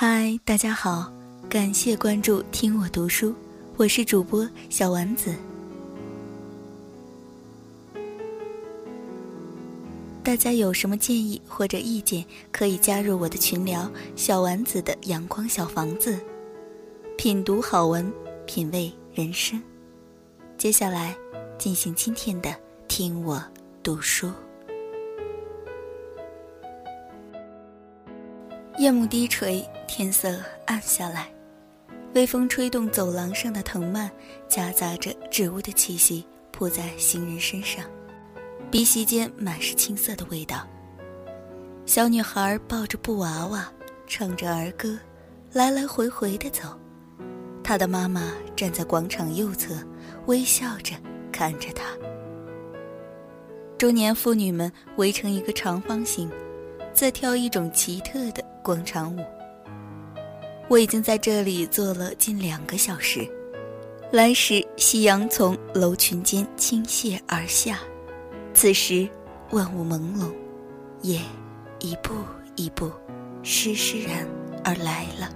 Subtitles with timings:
[0.00, 1.12] 嗨，大家好，
[1.50, 3.34] 感谢关注“听我读书”，
[3.76, 5.34] 我是主播小丸子。
[10.22, 16.16] 大家有什么建议或者意见，可以加入我的群聊“小丸子的阳光小房子”，
[17.18, 18.08] 品读好文，
[18.46, 19.60] 品味人生。
[20.56, 21.12] 接下来
[21.58, 22.54] 进行今天的
[22.86, 23.42] “听我
[23.82, 24.30] 读书”。
[28.78, 30.36] 夜幕低垂，天色
[30.66, 31.28] 暗下来，
[32.14, 34.08] 微风吹动走廊上的藤蔓，
[34.46, 37.84] 夹杂着植物的气息，扑在行人身上，
[38.70, 40.64] 鼻息间满是青涩的味道。
[41.86, 43.68] 小女孩抱着布娃娃，
[44.06, 44.96] 唱着儿歌，
[45.52, 46.78] 来来回回的走。
[47.64, 49.74] 她的妈妈站在广场右侧，
[50.26, 50.94] 微笑着
[51.32, 51.82] 看着她。
[53.76, 56.30] 中年妇女们围成一个长方形，
[56.94, 58.47] 在跳一种奇特的。
[58.62, 59.20] 广场舞，
[60.68, 63.28] 我已经在这里坐了近两个小时。
[64.10, 67.78] 来时夕阳从楼群间倾泻而下，
[68.54, 69.08] 此时
[69.50, 70.32] 万物朦胧，
[71.02, 71.20] 夜
[71.78, 72.14] 一步
[72.56, 72.90] 一步
[73.42, 74.26] 施施然
[74.64, 75.28] 而来了。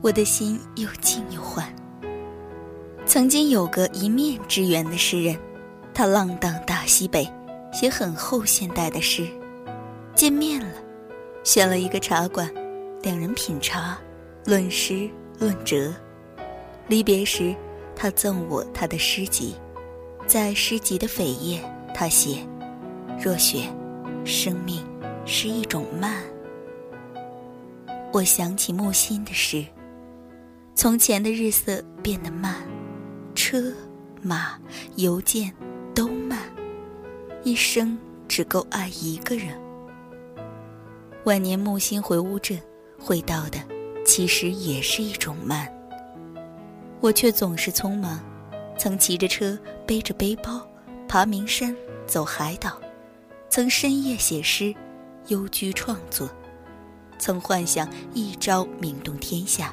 [0.00, 1.72] 我的心又静又缓。
[3.06, 5.38] 曾经有个一面之缘的诗人，
[5.94, 7.28] 他浪荡大西北，
[7.72, 9.26] 写很后现代的诗。
[10.14, 10.74] 见面了。
[11.44, 12.48] 选了一个茶馆，
[13.02, 13.98] 两人品茶，
[14.44, 15.92] 论诗论哲。
[16.88, 17.54] 离别时，
[17.96, 19.54] 他赠我他的诗集，
[20.26, 21.60] 在诗集的扉页，
[21.94, 22.46] 他写
[23.20, 23.68] ：“若雪，
[24.24, 24.84] 生命
[25.24, 26.22] 是一种慢。”
[28.12, 29.64] 我想起木心的诗
[30.74, 32.56] ：“从前的日色变得慢，
[33.34, 33.72] 车
[34.20, 34.58] 马
[34.96, 35.52] 邮件
[35.94, 36.38] 都慢，
[37.42, 37.98] 一生
[38.28, 39.60] 只够爱一个人。”
[41.24, 42.60] 晚年木心回乌镇，
[42.98, 43.56] 回到的
[44.04, 45.72] 其实也是一种慢。
[47.00, 48.18] 我却总是匆忙，
[48.76, 49.56] 曾骑着车，
[49.86, 50.66] 背着背包，
[51.06, 51.76] 爬名山，
[52.08, 52.76] 走海岛，
[53.48, 54.74] 曾深夜写诗，
[55.28, 56.28] 幽居创作，
[57.20, 59.72] 曾幻想一朝名动天下，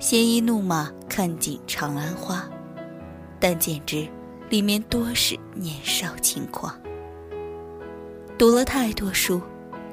[0.00, 2.50] 鲜衣怒马看尽长安花，
[3.38, 4.08] 但简直
[4.50, 6.76] 里面多是年少轻狂。
[8.36, 9.40] 读了太多书。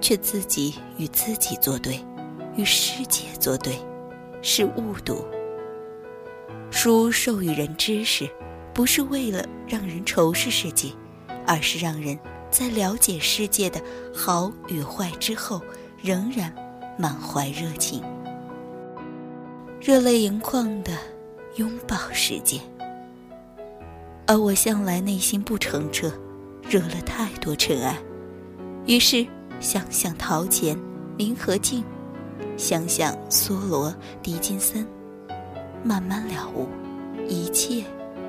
[0.01, 1.99] 却自己与自己作对，
[2.55, 3.73] 与世界作对，
[4.41, 5.25] 是误读。
[6.71, 8.29] 书授予人知识，
[8.73, 10.89] 不是为了让人仇视世界，
[11.45, 12.17] 而是让人
[12.49, 13.81] 在了解世界的
[14.13, 15.61] 好与坏之后，
[16.01, 16.53] 仍然
[16.97, 18.01] 满怀热情，
[19.81, 20.93] 热泪盈眶的
[21.55, 22.59] 拥抱世界。
[24.27, 26.11] 而我向来内心不澄澈，
[26.69, 27.97] 惹了太多尘埃，
[28.85, 29.25] 于是。
[29.59, 30.77] 想想陶潜、
[31.17, 31.83] 林和靖，
[32.57, 33.93] 想想梭罗、
[34.23, 34.87] 狄金森，
[35.83, 36.67] 慢慢了悟，
[37.27, 37.83] 一切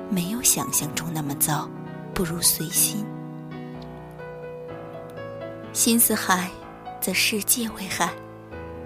[0.09, 1.69] 没有想象中那么糟，
[2.13, 3.05] 不如随心。
[5.71, 6.51] 心似海，
[6.99, 8.09] 则世界为海；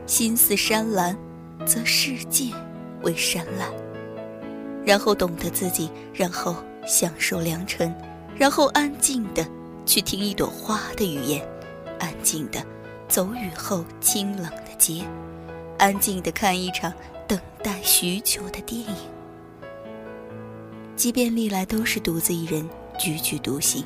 [0.06, 1.18] 心似山岚，
[1.66, 2.52] 则世界
[3.02, 3.68] 为山岚。
[4.86, 6.56] 然后懂得自己，然后
[6.86, 7.92] 享受良辰，
[8.36, 9.44] 然后安静的
[9.84, 11.44] 去听一朵花的语言。
[12.06, 12.64] 安静的
[13.08, 15.04] 走雨后清冷的街，
[15.80, 16.94] 安静的看一场
[17.28, 18.96] 等待许久的电影。
[20.96, 22.64] 即便历来都是独自一人
[23.00, 23.84] 踽踽独行，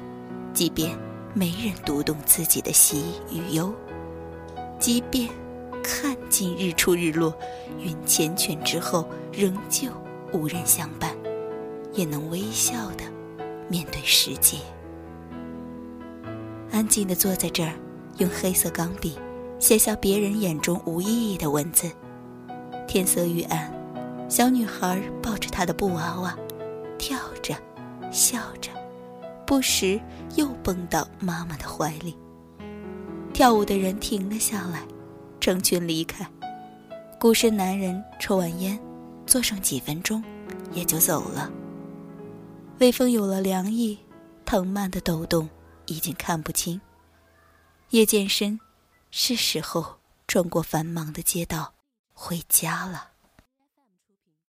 [0.53, 0.97] 即便
[1.34, 3.74] 没人读懂自己的喜与忧，
[4.78, 5.30] 即便
[5.81, 7.34] 看尽日出日落，
[7.80, 9.88] 云缱绻之后仍旧
[10.34, 11.16] 无人相伴，
[11.94, 13.06] 也能微笑的
[13.69, 14.57] 面对世界，
[16.69, 17.72] 安静的坐在这儿。
[18.19, 19.18] 用黑色钢笔
[19.59, 21.91] 写下别人眼中无意义的文字。
[22.88, 23.72] 天色愈暗，
[24.30, 26.38] 小女孩抱着她的布娃娃，
[26.97, 27.56] 跳着，
[28.12, 28.72] 笑着，
[29.46, 30.00] 不时
[30.35, 32.16] 又蹦到妈妈的怀里。
[33.34, 34.84] 跳舞的人停了下来，
[35.40, 36.25] 成群离开。
[37.19, 38.80] 孤身男人抽完烟，
[39.25, 40.24] 坐上几分钟，
[40.74, 41.51] 也就走了。
[42.80, 43.98] 微风有了凉意，
[44.45, 45.48] 藤蔓的抖动
[45.86, 46.80] 已经看不清。
[47.91, 48.59] 夜渐深，
[49.09, 51.74] 是时候穿过繁忙的街道，
[52.13, 53.09] 回家了。